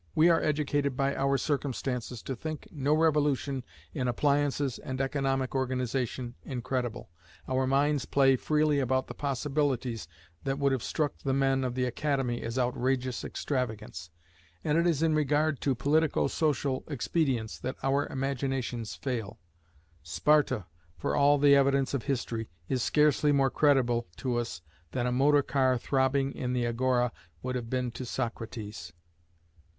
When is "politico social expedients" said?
15.75-17.59